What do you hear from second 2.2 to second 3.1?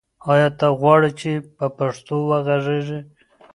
وغږېږې؟